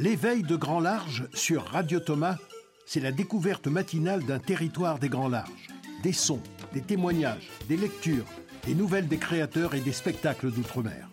[0.00, 2.38] L'éveil de grand large sur Radio Thomas,
[2.86, 5.68] c'est la découverte matinale d'un territoire des grands larges.
[6.02, 6.40] Des sons,
[6.72, 8.24] des témoignages, des lectures,
[8.64, 11.10] des nouvelles des créateurs et des spectacles d'outre-mer.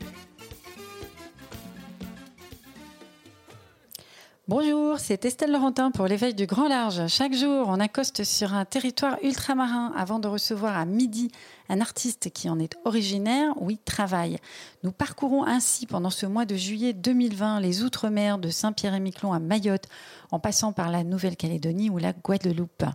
[4.49, 7.05] Bonjour, c'est Estelle Laurentin pour l'éveil du grand large.
[7.07, 11.29] Chaque jour, on accoste sur un territoire ultramarin avant de recevoir à midi
[11.67, 14.37] un artiste qui en est originaire ou y travaille.
[14.83, 19.89] Nous parcourons ainsi pendant ce mois de juillet 2020 les outre-mer de Saint-Pierre-et-Miquelon à Mayotte,
[20.31, 22.85] en passant par la Nouvelle-Calédonie ou la Guadeloupe.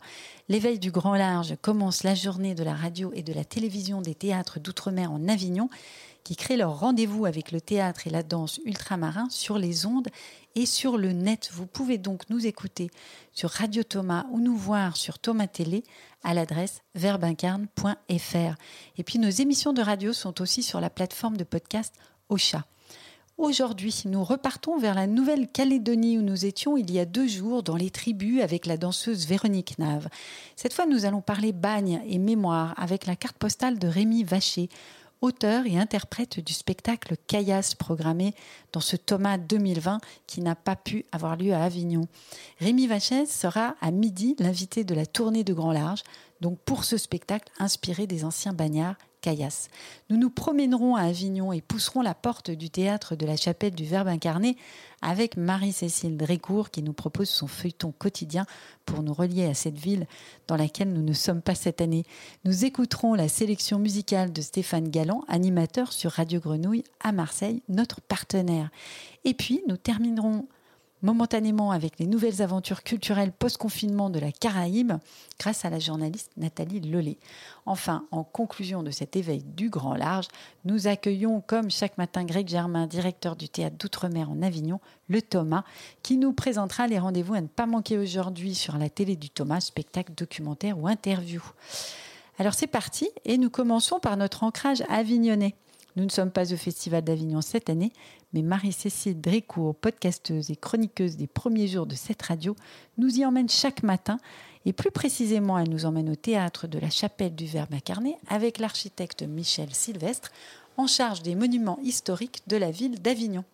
[0.48, 4.14] L'éveil du grand large commence la journée de la radio et de la télévision des
[4.14, 5.69] théâtres d'outre-mer en Avignon
[6.25, 10.09] qui créent leur rendez-vous avec le théâtre et la danse ultramarin sur les ondes
[10.55, 11.51] et sur le net.
[11.53, 12.91] Vous pouvez donc nous écouter
[13.33, 15.83] sur Radio Thomas ou nous voir sur Thomas Télé
[16.23, 18.57] à l'adresse verbincarne.fr.
[18.97, 21.95] Et puis nos émissions de radio sont aussi sur la plateforme de podcast
[22.29, 22.65] Ocha.
[23.39, 27.77] Aujourd'hui, nous repartons vers la Nouvelle-Calédonie où nous étions il y a deux jours dans
[27.77, 30.09] les tribus avec la danseuse Véronique Nave.
[30.55, 34.69] Cette fois, nous allons parler bagne et mémoire avec la carte postale de Rémi Vacher,
[35.23, 38.34] auteur et interprète du spectacle Caillasse programmé
[38.73, 42.06] dans ce Thomas 2020 qui n'a pas pu avoir lieu à Avignon.
[42.59, 46.03] Rémi Vachez sera à midi l'invité de la tournée de Grand Large,
[46.41, 48.97] donc pour ce spectacle inspiré des anciens bagnards
[50.11, 53.84] Nous nous promènerons à Avignon et pousserons la porte du théâtre de la chapelle du
[53.84, 54.56] Verbe incarné
[55.01, 58.47] avec Marie-Cécile Drécourt qui nous propose son feuilleton quotidien
[58.84, 60.06] pour nous relier à cette ville
[60.48, 62.05] dans laquelle nous ne sommes pas cette année.
[62.45, 68.01] Nous écouterons la sélection musicale de Stéphane Galland, animateur sur Radio Grenouille à Marseille, notre
[68.01, 68.70] partenaire.
[69.25, 70.47] Et puis nous terminerons
[71.03, 74.92] momentanément avec les nouvelles aventures culturelles post-confinement de la Caraïbe
[75.39, 77.19] grâce à la journaliste Nathalie Lelay.
[77.67, 80.28] Enfin, en conclusion de cet éveil du grand large,
[80.64, 85.64] nous accueillons comme chaque matin Greg Germain, directeur du théâtre d'Outre-mer en Avignon, le Thomas,
[86.03, 89.61] qui nous présentera les rendez-vous à ne pas manquer aujourd'hui sur la télé du Thomas,
[89.61, 91.42] spectacle, documentaire ou interview.
[92.39, 95.55] Alors c'est parti et nous commençons par notre ancrage avignonnais.
[95.97, 97.92] Nous ne sommes pas au Festival d'Avignon cette année,
[98.33, 102.57] mais Marie-Cécile Drécourt, podcasteuse et chroniqueuse des premiers jours de cette radio,
[102.97, 104.19] nous y emmène chaque matin.
[104.64, 108.58] Et plus précisément, elle nous emmène au théâtre de la Chapelle du Verbe incarné avec
[108.58, 110.31] l'architecte Michel Sylvestre,
[110.79, 113.45] en charge des monuments historiques de la ville d'Avignon.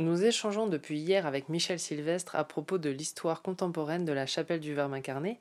[0.00, 4.60] Nous échangeons depuis hier avec Michel Sylvestre à propos de l'histoire contemporaine de la chapelle
[4.60, 5.38] du Verbe incarné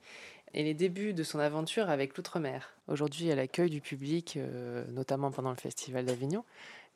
[0.54, 2.74] et les débuts de son aventure avec l'outre-mer.
[2.90, 6.44] Aujourd'hui, elle accueille du public, euh, notamment pendant le Festival d'Avignon,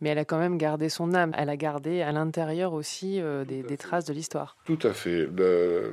[0.01, 1.31] mais elle a quand même gardé son âme.
[1.37, 4.57] Elle a gardé à l'intérieur aussi euh, des, traces de l'histoire.
[4.65, 5.29] Tout à fait.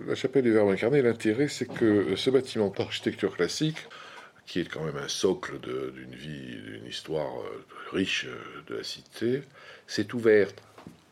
[0.09, 3.79] La, chapelle du Verbe incarné, l'intérêt, c'est que ce bâtiment d'architecture classique,
[4.45, 8.27] qui est quand même un socle d'une vie, d'une histoire euh, riche
[8.67, 9.45] de la cité,
[9.87, 10.61] s'est ouverte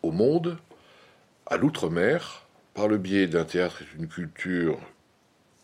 [0.03, 0.59] au monde,
[1.47, 4.79] à l'outre-mer, par le biais d'un théâtre et d'une culture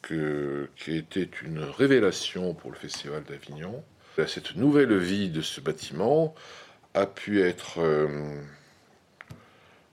[0.02, 3.82] que, qui était une révélation pour le Festival d'Avignon.
[4.26, 6.34] Cette nouvelle vie de ce bâtiment
[6.94, 8.36] a pu être, euh,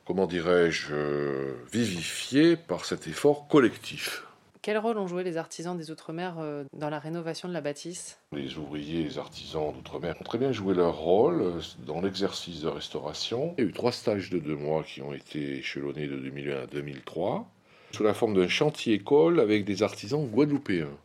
[0.06, 4.24] comment dirais-je, euh, vivifiée par cet effort collectif.
[4.64, 8.20] Quel rôle ont joué les artisans des Outre-mer euh, dans la rénovation de la bâtisse?
[8.32, 12.62] Les ouvriers et les artisans d'Outre-mer ont très bien joué leur rôle euh, dans l'exercice
[12.62, 13.56] de restauration.
[13.58, 16.62] Il y a eu trois stages de deux mois qui ont été échelonnés de 2001
[16.62, 17.48] à 2003,
[17.92, 20.96] sous la forme d'un chantier-école avec des artisans guadeloupéens.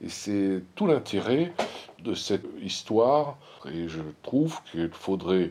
[0.00, 1.52] Et c'est tout l'intérêt
[2.04, 3.36] de cette histoire.
[3.66, 5.50] Et je trouve qu'il faudrait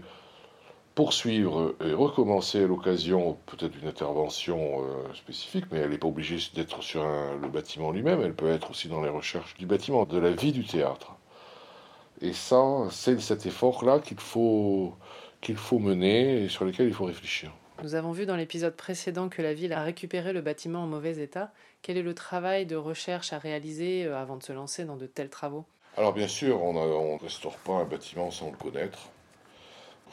[1.01, 6.37] poursuivre et recommencer à l'occasion peut-être d'une intervention euh, spécifique, mais elle n'est pas obligée
[6.53, 10.19] d'être sur le bâtiment lui-même, elle peut être aussi dans les recherches du bâtiment, de
[10.19, 11.15] la vie du théâtre.
[12.21, 12.61] Et ça,
[12.91, 14.93] c'est cet effort-là qu'il faut,
[15.41, 17.51] qu'il faut mener et sur lequel il faut réfléchir.
[17.81, 21.17] Nous avons vu dans l'épisode précédent que la ville a récupéré le bâtiment en mauvais
[21.17, 21.51] état.
[21.81, 25.07] Quel est le travail de recherche à réaliser euh, avant de se lancer dans de
[25.07, 25.65] tels travaux?
[25.97, 29.09] Alors bien sûr, on ne restaure pas un bâtiment sans le connaître.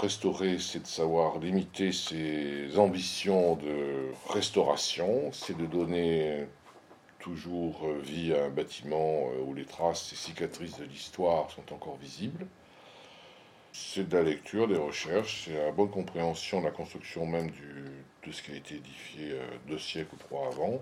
[0.01, 6.47] Restaurer, c'est de savoir limiter ses ambitions de restauration, c'est de donner
[7.19, 11.97] toujours vie à un bâtiment euh, où les traces et cicatrices de l'histoire sont encore
[11.97, 12.47] visibles.
[13.73, 18.33] C'est de la lecture, des recherches, c'est la bonne compréhension de la construction même de
[18.33, 20.81] ce qui a été édifié euh, deux siècles ou trois avant.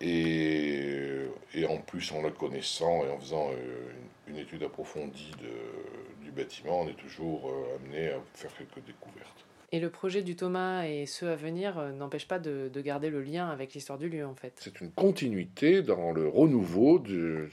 [0.00, 1.26] Et,
[1.68, 3.92] en plus, en la connaissant et en faisant euh,
[4.28, 9.44] une, étude approfondie de, du bâtiment, on est toujours euh, amené à faire quelques découvertes.
[9.72, 13.10] Et le projet du Thomas et ceux à venir euh, n'empêchent pas de, de, garder
[13.10, 14.54] le lien avec l'histoire du lieu, en fait.
[14.60, 17.48] C'est une continuité dans le renouveau de,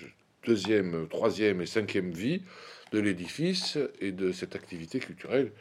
[0.45, 2.43] deuxième, troisième et cinquième vie
[2.91, 5.51] de l'édifice et de cette activité culturelle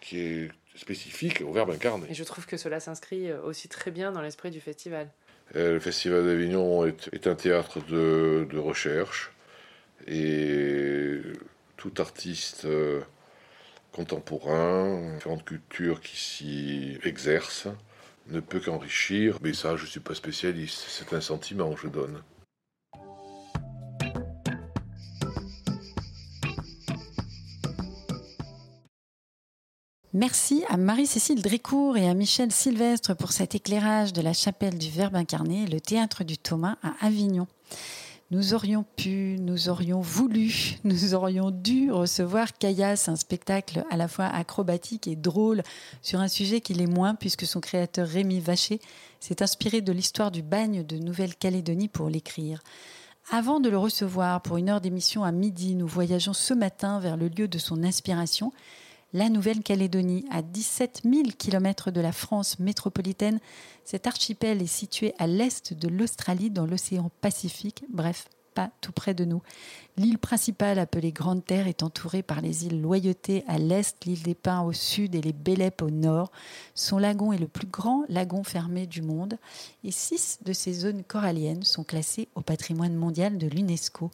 [0.00, 2.06] qui est spécifique au Verbe incarné.
[2.10, 5.08] Et je trouve que cela s'inscrit aussi très bien dans l'esprit du festival.
[5.56, 9.32] Euh, le Festival d'Avignon est, un théâtre de, de, recherche
[10.06, 11.20] et
[11.76, 13.00] tout artiste euh,
[13.92, 17.68] contemporain, différentes cultures qui s'y exercent,
[18.28, 19.38] ne peut qu'enrichir.
[19.42, 22.22] Mais ça, je ne suis pas spécialiste, c'est un sentiment que je donne.
[30.14, 34.90] Merci à Marie-Cécile Drécourt et à Michel Sylvestre pour cet éclairage de la chapelle du
[34.90, 37.46] Verbe incarné, le théâtre du Thomas à Avignon.
[38.32, 44.08] Nous aurions pu, nous aurions voulu, nous aurions dû recevoir Caillasse, un spectacle à la
[44.08, 45.62] fois acrobatique et drôle
[46.00, 48.80] sur un sujet qui l'est moins puisque son créateur Rémi Vacher
[49.20, 52.62] s'est inspiré de l'histoire du bagne de Nouvelle-Calédonie pour l'écrire.
[53.30, 57.18] Avant de le recevoir pour une heure d'émission à midi, nous voyageons ce matin vers
[57.18, 58.50] le lieu de son inspiration
[59.12, 63.40] la Nouvelle-Calédonie, à 17 000 km de la France métropolitaine.
[63.84, 69.14] Cet archipel est situé à l'est de l'Australie, dans l'océan Pacifique, bref, pas tout près
[69.14, 69.42] de nous.
[69.96, 74.34] L'île principale, appelée Grande Terre, est entourée par les îles Loyauté à l'est, l'île des
[74.34, 76.30] Pins au sud et les Bélep au nord.
[76.74, 79.38] Son lagon est le plus grand lagon fermé du monde
[79.84, 84.10] et six de ces zones coralliennes sont classées au patrimoine mondial de l'UNESCO.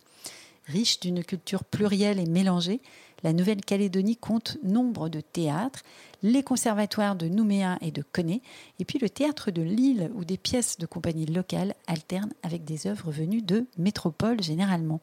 [0.67, 2.81] Riche d'une culture plurielle et mélangée,
[3.23, 5.83] la Nouvelle-Calédonie compte nombre de théâtres,
[6.23, 8.43] les conservatoires de Nouméa et de Coné,
[8.79, 12.87] et puis le théâtre de Lille, où des pièces de compagnies locales alternent avec des
[12.87, 15.01] œuvres venues de métropole généralement.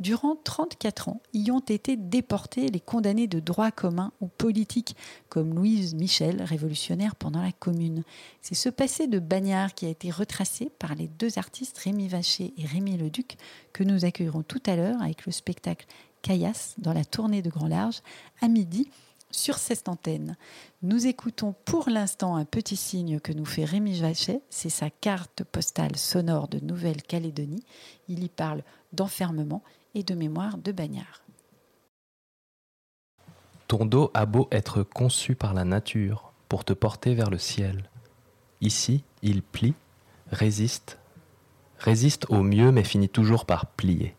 [0.00, 4.96] Durant 34 ans, y ont été déportés les condamnés de droit commun ou politique,
[5.28, 8.02] comme Louise Michel, révolutionnaire pendant la Commune.
[8.42, 12.52] C'est ce passé de bagnard qui a été retracé par les deux artistes Rémi Vacher
[12.56, 13.36] et Rémi Leduc,
[13.72, 15.86] que nous accueillerons tout à l'heure avec le spectacle
[16.24, 18.00] Caillasse dans la tournée de Grand Large
[18.40, 18.88] à midi
[19.30, 20.36] sur cette antenne.
[20.82, 25.44] Nous écoutons pour l'instant un petit signe que nous fait Rémi Vachet, c'est sa carte
[25.44, 27.64] postale sonore de Nouvelle-Calédonie.
[28.08, 28.62] Il y parle
[28.94, 29.62] d'enfermement
[29.94, 31.22] et de mémoire de bagnard.
[33.68, 37.90] Ton dos a beau être conçu par la nature pour te porter vers le ciel.
[38.62, 39.74] Ici, il plie,
[40.30, 40.98] résiste,
[41.78, 44.16] résiste au mieux mais finit toujours par plier.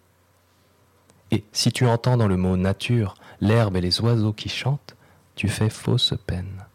[1.31, 4.95] Et si tu entends dans le mot nature l'herbe et les oiseaux qui chantent,
[5.35, 6.65] tu fais fausse peine.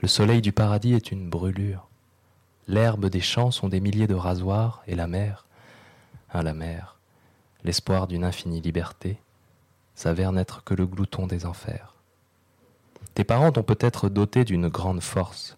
[0.00, 1.88] Le soleil du paradis est une brûlure.
[2.68, 5.46] L'herbe des champs sont des milliers de rasoirs, et la mer,
[6.32, 6.96] hein, la mer,
[7.64, 9.18] l'espoir d'une infinie liberté,
[9.94, 11.94] s'avère n'être que le glouton des enfers.
[13.14, 15.56] Tes parents t'ont peut-être doté d'une grande force,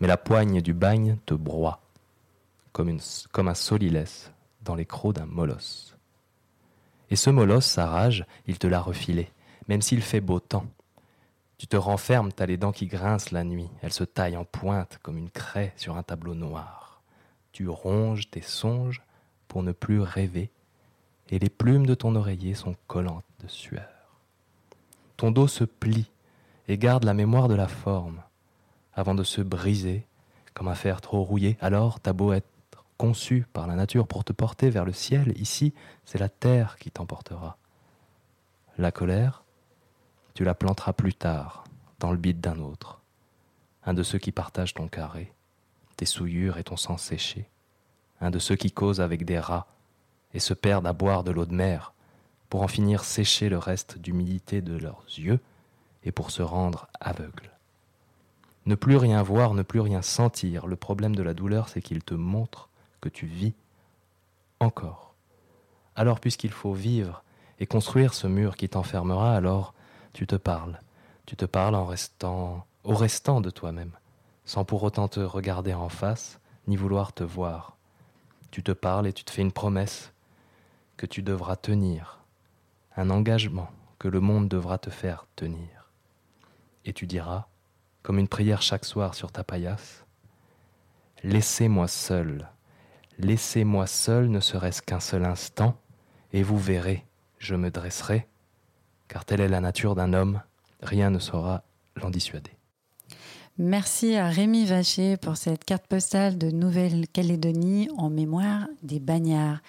[0.00, 1.80] mais la poigne du bagne te broie,
[2.72, 2.98] comme,
[3.32, 4.32] comme un solilès
[4.62, 5.95] dans les crocs d'un molosse.
[7.10, 9.30] Et ce molosse, sa rage, il te l'a refilé,
[9.68, 10.66] même s'il fait beau temps.
[11.58, 14.98] Tu te renfermes, t'as les dents qui grincent la nuit, elles se taillent en pointe
[15.02, 17.00] comme une craie sur un tableau noir.
[17.52, 19.02] Tu ronges tes songes
[19.48, 20.50] pour ne plus rêver,
[21.30, 23.88] et les plumes de ton oreiller sont collantes de sueur.
[25.16, 26.10] Ton dos se plie
[26.68, 28.22] et garde la mémoire de la forme,
[28.92, 30.04] avant de se briser
[30.52, 31.56] comme un fer trop rouillé.
[31.60, 32.48] Alors ta beau être
[32.96, 36.90] conçu par la nature pour te porter vers le ciel, ici, c'est la terre qui
[36.90, 37.58] t'emportera.
[38.78, 39.44] La colère,
[40.34, 41.64] tu la planteras plus tard,
[41.98, 43.00] dans le bide d'un autre,
[43.84, 45.32] un de ceux qui partagent ton carré,
[45.96, 47.48] tes souillures et ton sang séché,
[48.20, 49.66] un de ceux qui causent avec des rats
[50.34, 51.92] et se perdent à boire de l'eau de mer
[52.50, 55.40] pour en finir sécher le reste d'humidité de leurs yeux
[56.04, 57.50] et pour se rendre aveugles.
[58.66, 62.02] Ne plus rien voir, ne plus rien sentir, le problème de la douleur, c'est qu'il
[62.02, 62.68] te montre
[63.08, 63.54] tu vis
[64.60, 65.14] encore.
[65.94, 67.22] Alors puisqu'il faut vivre
[67.58, 69.74] et construire ce mur qui t'enfermera, alors
[70.12, 70.80] tu te parles.
[71.24, 73.92] Tu te parles en restant au restant de toi-même,
[74.44, 77.76] sans pour autant te regarder en face, ni vouloir te voir.
[78.50, 80.12] Tu te parles et tu te fais une promesse
[80.96, 82.20] que tu devras tenir,
[82.96, 85.90] un engagement que le monde devra te faire tenir.
[86.84, 87.46] Et tu diras,
[88.02, 90.06] comme une prière chaque soir sur ta paillasse,
[91.22, 92.48] Laissez-moi seul
[93.18, 95.80] Laissez-moi seul ne serait-ce qu'un seul instant,
[96.32, 97.04] et vous verrez,
[97.38, 98.26] je me dresserai,
[99.08, 100.42] car telle est la nature d'un homme,
[100.82, 101.64] rien ne saura
[101.96, 102.50] l'en dissuader.
[103.58, 109.60] Merci à Rémi Vacher pour cette carte postale de Nouvelle-Calédonie en mémoire des bagnards.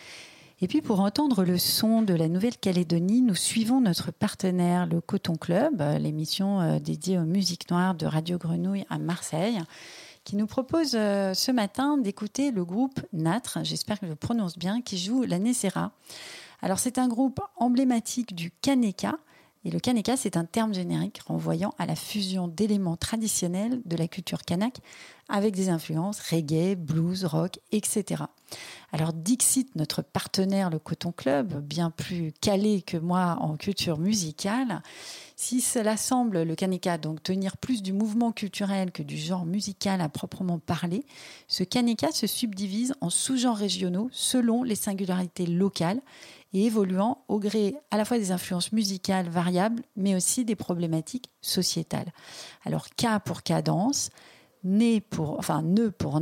[0.60, 5.36] Et puis pour entendre le son de la Nouvelle-Calédonie, nous suivons notre partenaire, le Coton
[5.36, 9.62] Club, l'émission euh, dédiée aux musiques noires de Radio Grenouille à Marseille
[10.28, 14.58] qui nous propose euh, ce matin d'écouter le groupe Natre, j'espère que je le prononce
[14.58, 15.94] bien, qui joue la Nessera.
[16.62, 19.20] Alors c'est un groupe emblématique du Kaneka.
[19.68, 24.08] Et le Kaneka, c'est un terme générique renvoyant à la fusion d'éléments traditionnels de la
[24.08, 24.78] culture kanak
[25.28, 28.24] avec des influences reggae, blues, rock, etc.
[28.94, 34.82] Alors Dixit, notre partenaire, le Coton Club, bien plus calé que moi en culture musicale,
[35.36, 40.00] si cela semble le Kaneka donc tenir plus du mouvement culturel que du genre musical
[40.00, 41.06] à proprement parler,
[41.50, 46.00] ce Kaneka se subdivise en sous-genres régionaux selon les singularités locales
[46.54, 51.30] et évoluant au gré à la fois des influences musicales variables, mais aussi des problématiques
[51.42, 52.12] sociétales.
[52.66, 54.10] Alors K pour cadence,
[54.63, 56.22] né pour, enfin ne pour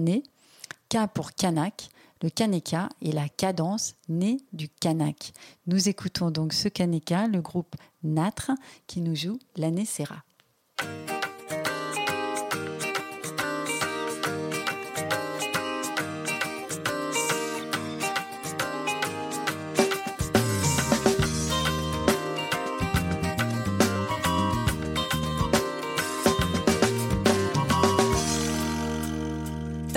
[0.89, 1.89] K pour kanak,
[2.21, 5.33] le kaneka et la cadence née du kanak.
[5.67, 8.51] Nous écoutons donc ce kaneka, le groupe Natre,
[8.87, 10.23] qui nous joue l'année Serra.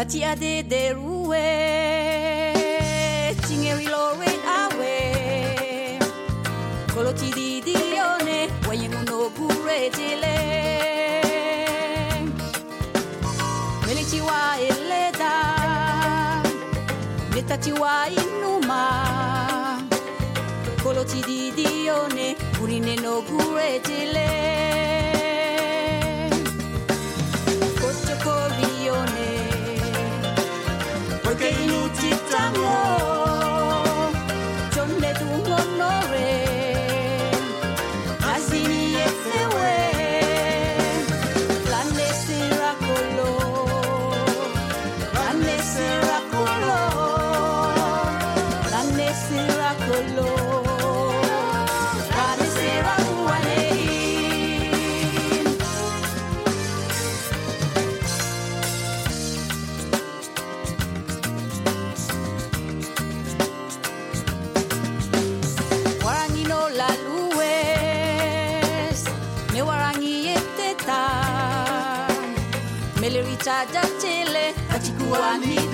[0.09, 1.37] tia de de rue
[3.47, 4.97] tingeri lore awe
[6.95, 10.37] kolo ti di di one waye muno gure jile
[13.87, 15.35] mele ti wa eleda
[17.35, 18.83] meta ti wa inuma
[20.83, 24.88] kolo ti di di one urine no gure jile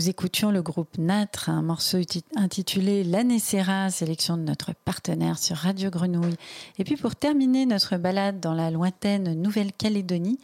[0.00, 1.98] Nous écoutions le groupe Natre, un morceau
[2.34, 6.38] intitulé L'année Serra, sélection de notre partenaire sur Radio Grenouille.
[6.78, 10.38] Et puis pour terminer notre balade dans la lointaine Nouvelle-Calédonie,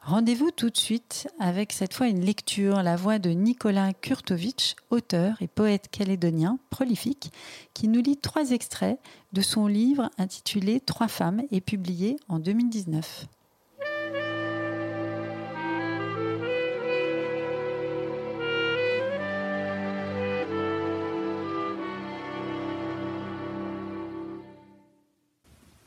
[0.00, 5.36] Rendez-vous tout de suite avec cette fois une lecture, la voix de Nicolas Kurtovitch, auteur
[5.42, 7.32] et poète calédonien prolifique,
[7.74, 8.98] qui nous lit trois extraits
[9.34, 13.26] de son livre intitulé Trois femmes et publié en 2019.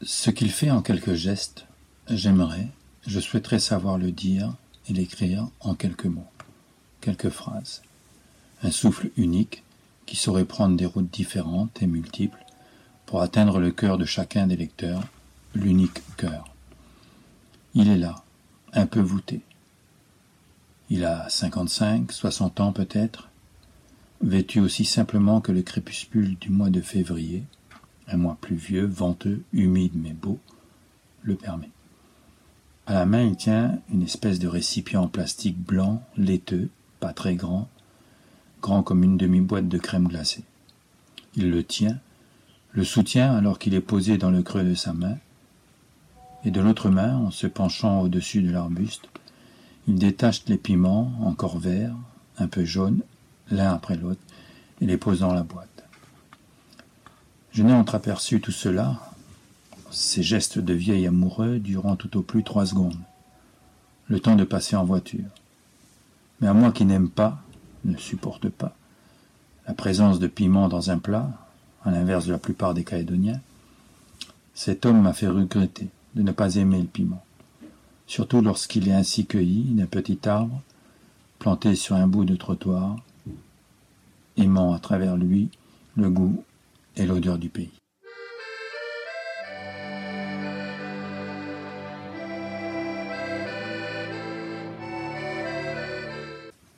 [0.08, 1.66] Ce qu'il fait en quelques gestes,
[2.08, 2.68] j'aimerais,
[3.08, 4.54] je souhaiterais savoir le dire
[4.88, 6.30] et l'écrire en quelques mots,
[7.02, 7.82] quelques phrases.
[8.62, 9.64] Un souffle unique
[10.06, 12.46] qui saurait prendre des routes différentes et multiples
[13.08, 15.02] pour atteindre le cœur de chacun des lecteurs,
[15.56, 16.54] l'unique cœur.
[17.74, 18.24] Il est là,
[18.74, 19.42] un peu voûté.
[20.92, 23.30] Il a cinquante-cinq, soixante ans peut-être,
[24.22, 27.42] vêtu aussi simplement que le crépuscule du mois de février,
[28.08, 30.40] un mois pluvieux, venteux, humide mais beau,
[31.24, 31.70] le permet.
[32.88, 36.70] À la main, il tient une espèce de récipient en plastique blanc, laiteux,
[37.00, 37.68] pas très grand,
[38.62, 40.44] grand comme une demi-boîte de crème glacée.
[41.36, 42.00] Il le tient,
[42.72, 45.18] le soutient alors qu'il est posé dans le creux de sa main,
[46.44, 49.10] et de l'autre main, en se penchant au-dessus de l'arbuste,
[49.88, 51.96] il détache les piments, encore verts,
[52.38, 53.02] un peu jaunes,
[53.50, 54.22] l'un après l'autre,
[54.82, 55.75] et les pose dans la boîte.
[57.56, 59.00] Je n'ai entreaperçu tout cela
[59.90, 63.00] ces gestes de vieil amoureux durant tout au plus trois secondes,
[64.10, 65.24] le temps de passer en voiture.
[66.42, 67.42] Mais à moi qui n'aime pas,
[67.86, 68.76] ne supporte pas,
[69.70, 71.32] la présence de piment dans un plat,
[71.86, 73.40] à l'inverse de la plupart des Calédoniens,
[74.54, 77.24] cet homme m'a fait regretter de ne pas aimer le piment,
[78.06, 80.62] surtout lorsqu'il est ainsi cueilli d'un petit arbre,
[81.40, 82.98] planté sur un bout de trottoir,
[84.36, 85.48] aimant à travers lui
[85.96, 86.44] le goût
[86.98, 87.72] et l'odeur du pays.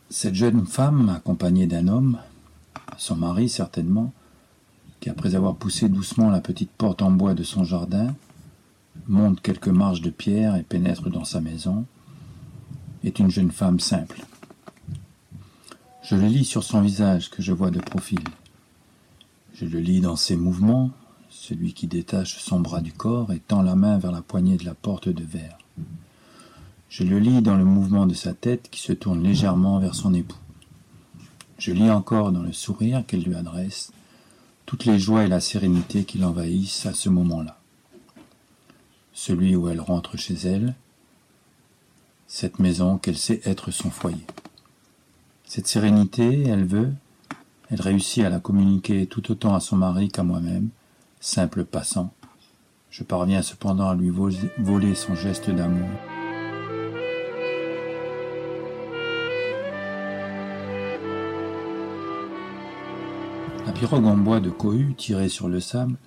[0.09, 2.17] Cette jeune femme, accompagnée d'un homme,
[2.97, 4.13] son mari certainement,
[4.99, 8.15] qui après avoir poussé doucement la petite porte en bois de son jardin,
[9.07, 11.85] monte quelques marches de pierre et pénètre dans sa maison,
[13.03, 14.25] est une jeune femme simple.
[16.01, 18.21] Je le lis sur son visage que je vois de profil.
[19.59, 20.91] Je le lis dans ses mouvements,
[21.31, 24.65] celui qui détache son bras du corps et tend la main vers la poignée de
[24.65, 25.57] la porte de verre.
[26.89, 30.13] Je le lis dans le mouvement de sa tête qui se tourne légèrement vers son
[30.13, 30.37] époux.
[31.57, 33.91] Je lis encore dans le sourire qu'elle lui adresse
[34.67, 37.57] toutes les joies et la sérénité qui l'envahissent à ce moment-là.
[39.11, 40.75] Celui où elle rentre chez elle,
[42.27, 44.27] cette maison qu'elle sait être son foyer.
[45.45, 46.93] Cette sérénité, elle veut,
[47.69, 50.69] elle réussit à la communiquer tout autant à son mari qu'à moi-même,
[51.19, 52.13] simple passant.
[52.89, 55.89] Je parviens cependant à lui voler son geste d'amour.
[63.65, 65.97] La pirogue en bois de cohue tirée sur le sable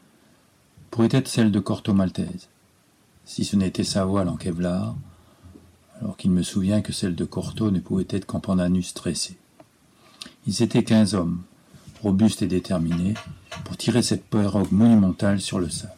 [0.91, 2.49] pourrait être celle de Corto Maltese,
[3.25, 4.97] si ce n'était sa voile en Kevlar,
[6.01, 9.37] alors qu'il me souvient que celle de Corto ne pouvait être qu'en pandanus tressé.
[10.47, 11.43] Ils étaient quinze hommes,
[12.03, 13.15] robustes et déterminés,
[13.65, 15.93] pour tirer cette pirogue monumentale sur le sable.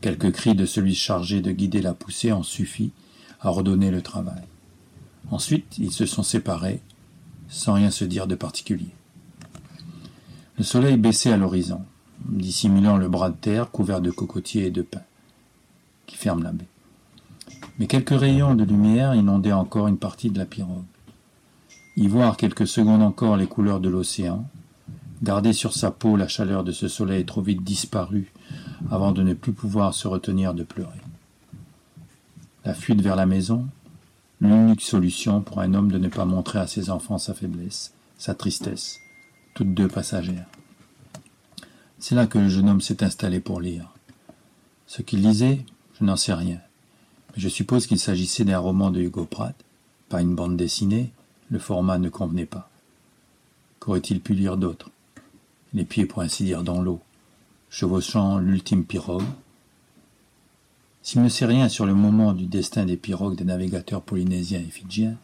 [0.00, 2.92] Quelques cris de celui chargé de guider la poussée ont suffi
[3.40, 4.42] à ordonner le travail.
[5.30, 6.80] Ensuite, ils se sont séparés,
[7.48, 8.94] sans rien se dire de particulier.
[10.58, 11.82] Le soleil baissait à l'horizon,
[12.28, 15.02] dissimulant le bras de terre couvert de cocotiers et de pins,
[16.06, 16.66] qui ferme la baie.
[17.78, 20.84] Mais quelques rayons de lumière inondaient encore une partie de la pirogue.
[21.96, 24.46] Y voir quelques secondes encore les couleurs de l'océan,
[25.22, 28.32] garder sur sa peau la chaleur de ce soleil trop vite disparu
[28.90, 31.00] avant de ne plus pouvoir se retenir de pleurer.
[32.64, 33.66] La fuite vers la maison,
[34.40, 38.34] l'unique solution pour un homme de ne pas montrer à ses enfants sa faiblesse, sa
[38.34, 38.98] tristesse,
[39.54, 40.46] toutes deux passagères.
[41.98, 43.92] C'est là que le jeune homme s'est installé pour lire.
[44.86, 45.64] Ce qu'il lisait,
[45.98, 46.58] je n'en sais rien,
[47.32, 49.54] mais je suppose qu'il s'agissait d'un roman de Hugo Pratt,
[50.08, 51.12] pas une bande dessinée,
[51.48, 52.68] le format ne convenait pas.
[53.78, 54.90] Qu'aurait-il pu lire d'autre?
[55.74, 57.00] Les pieds pour ainsi dire dans l'eau,
[57.70, 59.24] chevauchant l'ultime pirogue.
[61.02, 64.70] S'il ne sait rien sur le moment du destin des pirogues des navigateurs polynésiens et
[64.70, 65.16] fidjiens,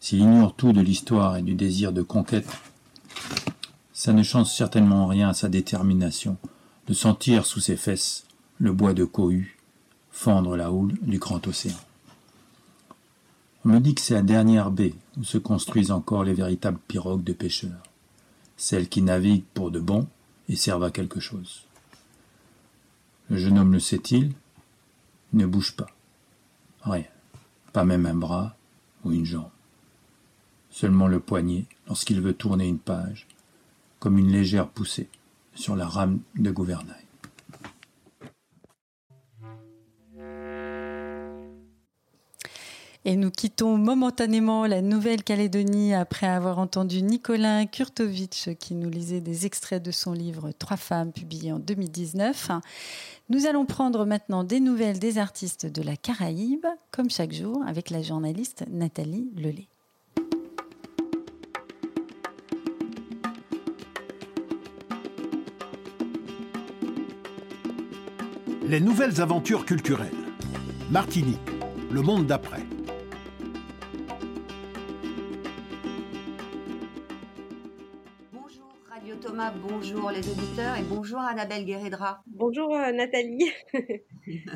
[0.00, 2.48] s'il ignore tout de l'histoire et du désir de conquête
[3.94, 6.36] ça ne change certainement rien à sa détermination
[6.88, 8.26] de sentir sous ses fesses
[8.58, 9.56] le bois de cohue
[10.10, 11.78] fendre la houle du grand océan.
[13.64, 17.24] On me dit que c'est à dernière baie où se construisent encore les véritables pirogues
[17.24, 17.82] de pêcheurs,
[18.56, 20.08] celles qui naviguent pour de bon
[20.48, 21.64] et servent à quelque chose.
[23.30, 24.32] Le jeune homme le sait-il?
[25.32, 25.88] Il ne bouge pas.
[26.82, 27.04] Rien.
[27.72, 28.56] Pas même un bras
[29.04, 29.48] ou une jambe.
[30.70, 33.26] Seulement le poignet lorsqu'il veut tourner une page,
[33.98, 35.08] comme une légère poussée
[35.54, 37.03] sur la rame de gouvernail.
[43.06, 49.44] Et nous quittons momentanément la Nouvelle-Calédonie après avoir entendu Nicolas Kurtovitch qui nous lisait des
[49.44, 52.50] extraits de son livre Trois femmes publié en 2019.
[53.28, 57.90] Nous allons prendre maintenant des nouvelles des artistes de la Caraïbe, comme chaque jour, avec
[57.90, 59.68] la journaliste Nathalie Lelay.
[68.66, 70.08] Les nouvelles aventures culturelles.
[70.90, 71.38] Martinique,
[71.90, 72.62] le monde d'après.
[79.62, 82.22] Bonjour les auditeurs et bonjour Annabelle Guérédra.
[82.26, 83.50] Bonjour euh, Nathalie.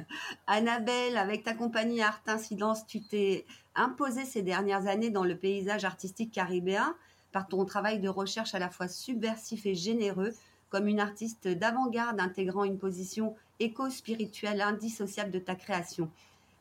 [0.47, 5.85] Annabelle, avec ta compagnie Art Incidence, tu t'es imposée ces dernières années dans le paysage
[5.85, 6.95] artistique caribéen
[7.33, 10.33] par ton travail de recherche à la fois subversif et généreux,
[10.71, 16.11] comme une artiste d'avant-garde intégrant une position éco-spirituelle indissociable de ta création.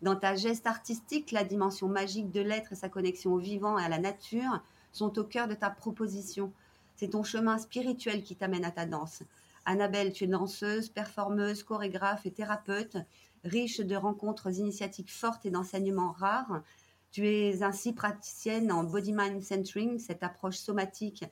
[0.01, 3.83] Dans ta geste artistique, la dimension magique de l'être et sa connexion au vivant et
[3.83, 6.51] à la nature sont au cœur de ta proposition.
[6.97, 9.21] C'est ton chemin spirituel qui t'amène à ta danse.
[9.65, 12.97] Annabelle, tu es danseuse, performeuse, chorégraphe et thérapeute,
[13.43, 16.63] riche de rencontres initiatiques fortes et d'enseignements rares.
[17.11, 21.23] Tu es ainsi praticienne en body mind centering, cette approche somatique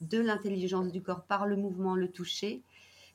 [0.00, 2.64] de l'intelligence du corps par le mouvement, le toucher.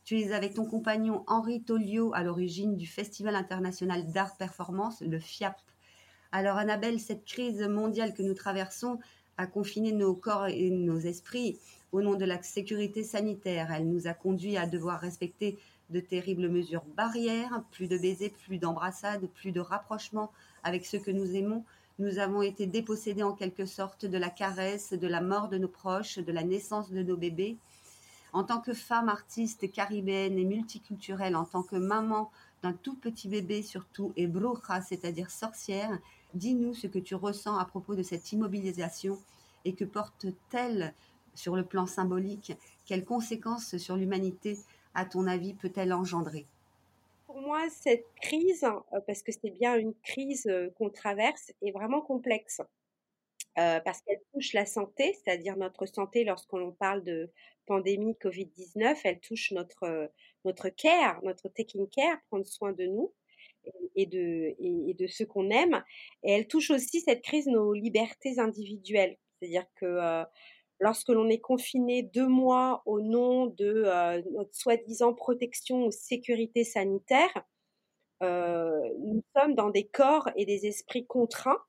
[0.05, 5.19] Tu es avec ton compagnon Henri Tolio à l'origine du Festival international d'art performance, le
[5.19, 5.59] FIAP.
[6.31, 8.99] Alors Annabelle, cette crise mondiale que nous traversons
[9.38, 11.58] a confiné nos corps et nos esprits
[11.91, 13.71] au nom de la sécurité sanitaire.
[13.71, 15.58] Elle nous a conduits à devoir respecter
[15.89, 20.32] de terribles mesures barrières, plus de baisers, plus d'embrassades, plus de rapprochements
[20.63, 21.63] avec ceux que nous aimons.
[22.00, 25.67] Nous avons été dépossédés en quelque sorte de la caresse, de la mort de nos
[25.67, 27.58] proches, de la naissance de nos bébés.
[28.34, 32.30] En tant que femme artiste caribéenne et multiculturelle, en tant que maman
[32.62, 35.97] d'un tout petit bébé surtout et bruja, c'est-à-dire sorcière,
[36.33, 39.17] dis-nous ce que tu ressens à propos de cette immobilisation
[39.65, 40.93] et que porte-t-elle
[41.33, 42.53] sur le plan symbolique?
[42.85, 44.57] Quelles conséquences sur l'humanité,
[44.93, 46.45] à ton avis, peut-elle engendrer?
[47.25, 51.71] Pour moi, cette crise, euh, parce que c'est bien une crise euh, qu'on traverse, est
[51.71, 52.61] vraiment complexe.
[53.57, 57.31] Euh, parce qu'elle touche la santé, c'est-à-dire notre santé lorsqu'on parle de
[57.65, 60.11] pandémie Covid-19, elle touche notre,
[60.45, 63.11] notre care, notre taking care, prendre soin de nous
[63.95, 65.84] et de, et, ceux qu'on aime.
[66.23, 69.17] Et elle touche aussi cette crise nos libertés individuelles.
[69.39, 70.23] C'est-à-dire que
[70.80, 73.84] lorsque l'on est confiné deux mois au nom de
[74.32, 77.45] notre soi-disant protection ou sécurité sanitaire,
[78.21, 81.62] nous sommes dans des corps et des esprits contraints.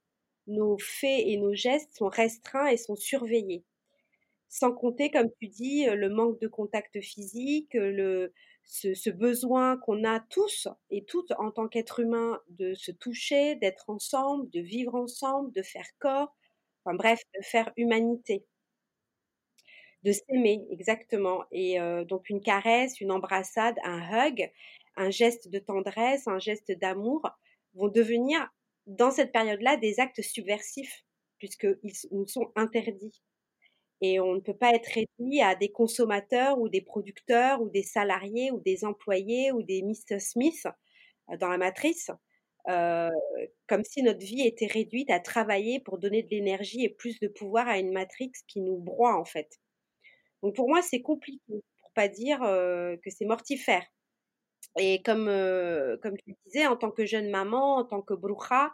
[0.47, 3.65] Nos faits et nos gestes sont restreints et sont surveillés.
[4.49, 8.33] Sans compter, comme tu dis, le manque de contact physique, le,
[8.69, 13.91] ce, besoin qu'on a tous et toutes en tant qu'êtres humains de se toucher, d'être
[13.91, 16.37] ensemble, de vivre ensemble, de faire corps,
[16.85, 18.45] enfin bref, de faire humanité
[20.05, 21.45] de s'aimer exactement.
[21.51, 21.79] Et
[22.09, 24.51] donc une caresse, une embrassade, un hug,
[24.97, 27.29] un geste de tendresse, un geste d'amour
[27.75, 28.49] vont devenir
[28.87, 31.05] dans cette période-là des actes subversifs
[31.39, 33.23] puisqu'ils nous sont interdits.
[34.01, 37.83] Et on ne peut pas être réduit à des consommateurs ou des producteurs ou des
[37.83, 40.21] salariés ou des employés ou des Mr.
[40.21, 40.67] Smith
[41.41, 42.11] dans la matrice,
[42.69, 43.11] euh,
[43.67, 47.29] comme si notre vie était réduite à travailler pour donner de l'énergie et plus de
[47.29, 49.59] pouvoir à une matrix qui nous broie en fait.
[50.43, 51.43] Donc pour moi, c'est compliqué,
[51.81, 53.85] pour pas dire que c'est mortifère.
[54.79, 55.27] Et comme,
[56.03, 58.73] comme tu disais, en tant que jeune maman, en tant que bruja,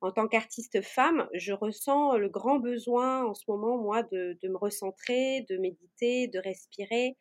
[0.00, 4.56] en tant qu'artiste femme, je ressens le grand besoin en ce moment, moi, de, me
[4.56, 7.16] recentrer, de méditer, de respirer,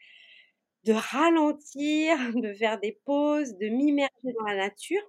[0.83, 5.01] de ralentir, de faire des pauses, de m'immerger dans la nature,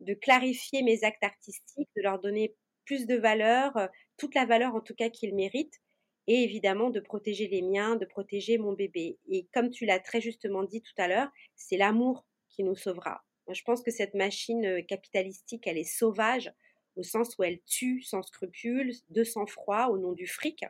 [0.00, 3.72] de clarifier mes actes artistiques, de leur donner plus de valeur,
[4.16, 5.80] toute la valeur en tout cas qu'ils méritent,
[6.26, 9.18] et évidemment de protéger les miens, de protéger mon bébé.
[9.28, 13.22] Et comme tu l'as très justement dit tout à l'heure, c'est l'amour qui nous sauvera.
[13.50, 16.52] je pense que cette machine capitalistique, elle est sauvage
[16.96, 20.64] au sens où elle tue sans scrupule, de sang-froid, au nom du fric.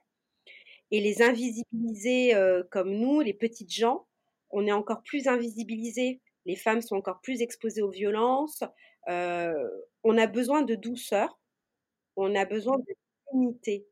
[0.91, 2.35] Et les invisibiliser
[2.71, 4.07] comme nous, les petites gens,
[4.51, 6.21] on est encore plus invisibilisés.
[6.45, 8.63] Les femmes sont encore plus exposées aux violences.
[9.09, 11.39] on a besoin de douceur,
[12.17, 12.95] On a besoin de
[13.33, 13.87] dignité.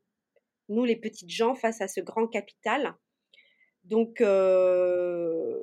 [0.69, 2.95] Nous, les petites gens, face à ce grand capital.
[3.83, 5.55] Donc, euh,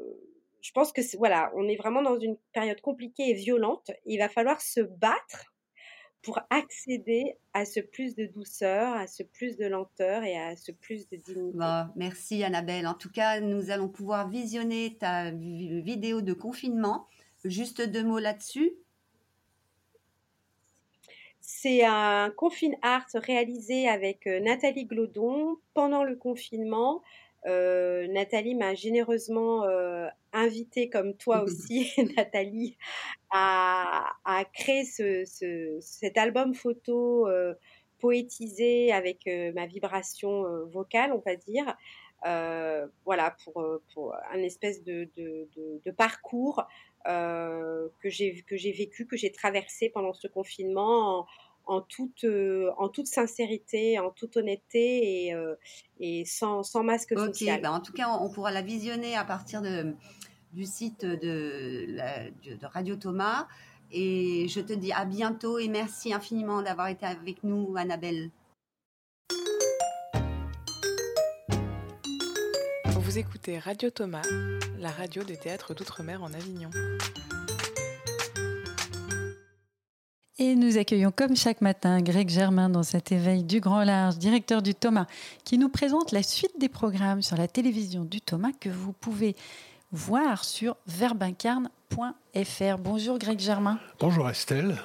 [0.61, 3.91] je pense que voilà, on est vraiment dans une période compliquée et violente.
[4.07, 5.52] Il va falloir se battre
[6.23, 10.71] pour accéder à ce plus de douceur, à ce plus de lenteur et à ce
[10.71, 11.59] plus de dignité.
[11.97, 12.87] merci Annabelle.
[12.87, 17.09] En tout cas, nous allons pouvoir visionner ta vidéo de confinement.
[17.45, 18.73] Juste deux mots là-dessus.
[21.41, 27.03] C'est un confine art réalisé avec euh, Nathalie Glodon pendant le confinement.
[27.47, 32.77] Euh, Nathalie m'a généreusement euh, invité, comme toi aussi, Nathalie,
[33.31, 37.55] à, à créer ce, ce, cet album photo euh,
[37.99, 41.77] poétisé avec euh, ma vibration euh, vocale, on va dire.
[43.05, 46.65] voilà, pour, pour un espèce de, de, de, de parcours
[47.05, 51.27] que j'ai vécu, que j'ai traversé pendant ce confinement en,
[51.67, 55.55] en toute, euh, en toute sincérité, en toute honnêteté et, euh,
[56.01, 57.61] et sans, sans, masque social.
[57.61, 59.95] Ben en tout cas, on, pourra la visionner à partir de,
[60.53, 61.87] du site de,
[62.45, 63.47] de, Radio Thomas.
[63.91, 68.31] Et je te dis à bientôt et merci infiniment d'avoir été avec nous, Annabelle.
[73.13, 74.23] Vous écoutez Radio Thomas,
[74.79, 76.71] la radio des théâtres d'outre-mer en Avignon.
[80.43, 84.61] Et nous accueillons comme chaque matin Greg Germain dans cet éveil du grand large, directeur
[84.61, 85.07] du Thomas,
[85.45, 89.37] qui nous présente la suite des programmes sur la télévision du Thomas que vous pouvez
[89.93, 92.79] voir sur verbincarne.fr.
[92.81, 93.79] Bonjour Greg Germain.
[94.01, 94.81] Bonjour Estelle.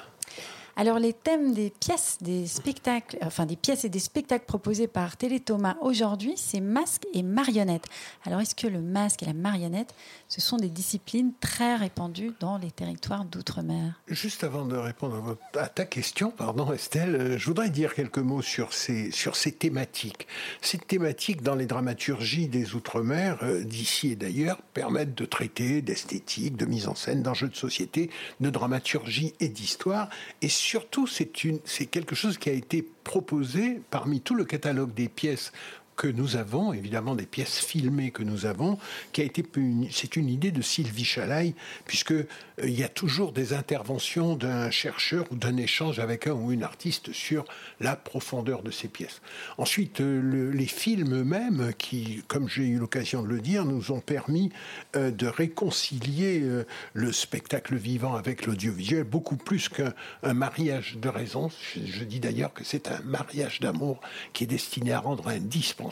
[0.80, 5.16] Alors les thèmes des pièces, des spectacles, enfin des pièces et des spectacles proposés par
[5.16, 7.86] Télé Thomas aujourd'hui, c'est masque et marionnette.
[8.24, 9.92] Alors est-ce que le masque et la marionnette,
[10.28, 14.00] ce sont des disciplines très répandues dans les territoires d'outre-mer?
[14.06, 18.40] Juste avant de répondre à, ta question, pardon Estelle, euh, je voudrais dire quelques mots
[18.40, 20.28] sur ces, sur ces thématiques.
[20.62, 26.56] Ces thématiques dans les dramaturgies des outre-mer, euh, d'ici et d'ailleurs, permettent de traiter d'esthétique,
[26.56, 30.08] de mise en scène, d'enjeux de société, de dramaturgie et d'histoire,
[30.40, 35.50] et surtout, c'est quelque chose qui a été proposé parmi tout le catalogue des pièces
[35.98, 38.78] que nous avons, évidemment des pièces filmées que nous avons,
[39.12, 39.44] qui a été
[39.90, 41.54] c'est une idée de Sylvie Chalaille,
[41.86, 42.24] puisque euh,
[42.62, 46.62] il y a toujours des interventions d'un chercheur ou d'un échange avec un ou une
[46.62, 47.44] artiste sur
[47.80, 49.20] la profondeur de ces pièces.
[49.58, 54.00] Ensuite, euh, les films eux-mêmes, qui, comme j'ai eu l'occasion de le dire, nous ont
[54.00, 54.52] permis
[54.94, 56.44] euh, de réconcilier
[56.92, 61.50] le spectacle vivant avec l'audiovisuel, beaucoup plus qu'un mariage de raison.
[61.74, 64.00] Je, je dis d'ailleurs que c'est un mariage d'amour
[64.32, 65.87] qui est destiné à rendre indispensable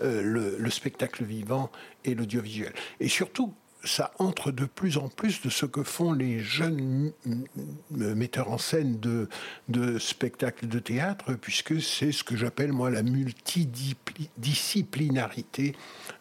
[0.00, 1.70] euh, le, spectacle vivant
[2.04, 2.72] et l'audiovisuel.
[3.00, 7.12] Et surtout, ça entre de plus en plus de ce que font les jeunes
[7.90, 9.26] metteurs en scène de,
[9.68, 15.74] de spectacles de théâtre, puisque c'est ce que j'appelle moi la multidisciplinarité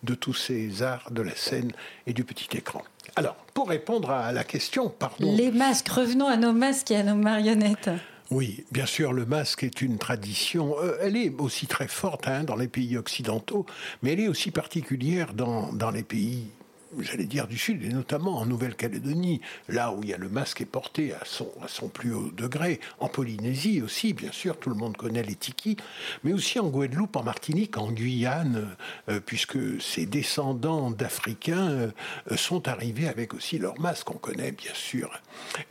[0.04, 1.74] de tous ces arts de la scène
[2.08, 2.82] et du petit écran.
[3.16, 5.36] Alors, pour répondre à la question, pardon.
[5.36, 7.90] Les masques, revenons à nos masques et à nos marionnettes.
[8.32, 10.76] Oui, bien sûr, le masque est une tradition.
[10.80, 13.66] Euh, elle est aussi très forte hein, dans les pays occidentaux,
[14.04, 16.52] mais elle est aussi particulière dans, dans les pays
[17.00, 20.62] j'allais dire du Sud, et notamment en Nouvelle-Calédonie, là où il y a le masque
[20.62, 24.70] est porté à son, à son plus haut degré, en Polynésie aussi, bien sûr, tout
[24.70, 25.78] le monde connaît les tikis,
[26.24, 28.76] mais aussi en Guadeloupe, en Martinique, en Guyane,
[29.10, 31.92] euh, puisque ces descendants d'Africains euh,
[32.36, 35.22] sont arrivés avec aussi leur masque, on connaît bien sûr.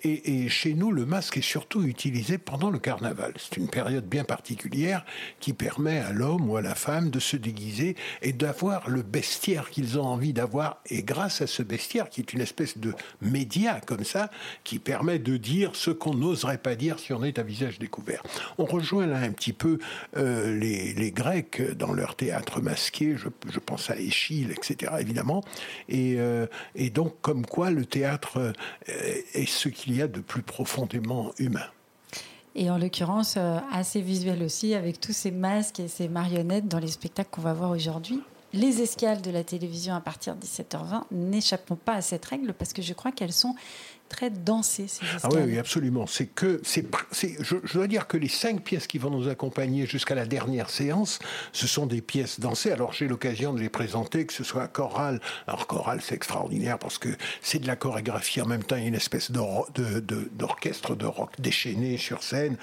[0.05, 3.35] Et, chez nous, le masque est surtout utilisé pendant le carnaval.
[3.37, 5.05] C'est une période bien particulière
[5.41, 9.71] qui permet à l'homme ou à la femme de se déguiser et d'avoir le bestiaire
[9.71, 13.81] qu'ils ont envie d'avoir et grâce à ce bestiaire, qui est une espèce de média
[13.81, 14.31] comme ça,
[14.63, 18.23] qui permet de dire ce qu'on n'oserait pas dire si on est à visage découvert.
[18.59, 19.79] On rejoint là un petit peu
[20.17, 25.43] euh, les, Grecs dans leur théâtre masqué, je, pense à Échille, etc., évidemment,
[25.89, 28.53] et, euh, et, donc comme quoi le théâtre euh,
[29.33, 31.67] est ce qu'il y a de plus profondément humain.
[32.55, 33.39] Et en l'occurrence,
[33.73, 37.55] assez visuel aussi, avec tous ces masques et ces marionnettes dans les spectacles qu'on va
[37.55, 38.21] voir aujourd'hui
[38.53, 42.73] les escales de la télévision à partir de 17h20 n'échappent pas à cette règle parce
[42.73, 43.55] que je crois qu'elles sont
[44.09, 44.87] très dansées.
[44.89, 46.07] Ces ah oui, absolument.
[46.07, 46.87] C'est que, c'est,
[47.41, 50.71] je, je, dois dire que les cinq pièces qui vont nous accompagner jusqu'à la dernière
[50.71, 51.19] séance,
[51.53, 52.73] ce sont des pièces dansées.
[52.73, 55.21] Alors j'ai l'occasion de les présenter, que ce soit chorale.
[55.47, 57.11] Alors chorale, c'est extraordinaire parce que
[57.43, 61.33] c'est de la chorégraphie en même temps, il y a une espèce d'orchestre de rock
[61.39, 62.57] déchaîné sur scène.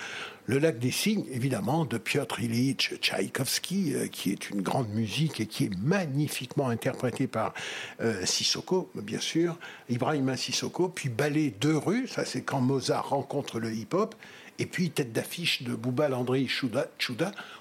[0.47, 5.39] Le lac des Cygnes, évidemment, de Piotr Ilyich Tchaïkovski, euh, qui est une grande musique
[5.39, 7.55] et qui est magnifiquement interprétée par
[7.99, 9.57] euh, Sissoko, bien sûr,
[9.89, 14.13] Ibrahima Sissoko, puis Ballet de rue, ça c'est quand Mozart rencontre le hip-hop,
[14.59, 16.91] et puis tête d'affiche de Bouba Landry Chouda,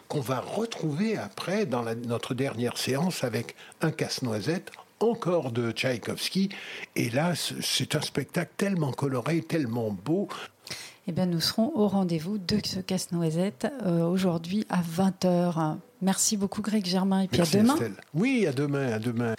[0.09, 4.71] qu'on va retrouver après dans notre dernière séance avec un casse-noisette
[5.01, 6.51] encore de Tchaïkovski.
[6.97, 10.29] Et là, c'est un spectacle tellement coloré, tellement beau.
[11.07, 15.77] Eh bien, nous serons au rendez-vous de ce casse-noisette euh, aujourd'hui à 20h.
[16.01, 17.77] Merci beaucoup Greg Germain et puis à demain.
[18.15, 19.35] Oui, à demain, à demain.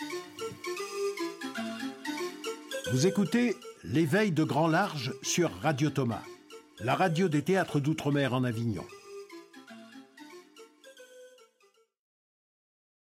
[2.92, 6.24] Vous écoutez L'éveil de grand large sur Radio Thomas,
[6.80, 8.84] la radio des théâtres d'outre-mer en Avignon.